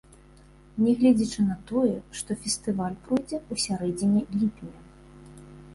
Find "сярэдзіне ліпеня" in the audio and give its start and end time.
3.67-4.81